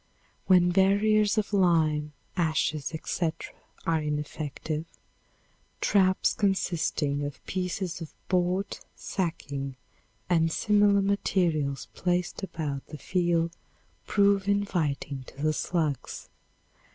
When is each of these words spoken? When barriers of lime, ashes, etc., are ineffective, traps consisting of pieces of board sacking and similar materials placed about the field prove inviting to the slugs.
When 0.47 0.71
barriers 0.71 1.37
of 1.37 1.53
lime, 1.53 2.13
ashes, 2.35 2.91
etc., 2.91 3.53
are 3.85 4.01
ineffective, 4.01 4.85
traps 5.79 6.33
consisting 6.33 7.23
of 7.23 7.45
pieces 7.45 8.01
of 8.01 8.11
board 8.27 8.79
sacking 8.95 9.75
and 10.27 10.51
similar 10.51 11.03
materials 11.03 11.87
placed 11.93 12.41
about 12.41 12.87
the 12.87 12.97
field 12.97 13.55
prove 14.07 14.47
inviting 14.47 15.23
to 15.27 15.39
the 15.43 15.53
slugs. 15.53 16.29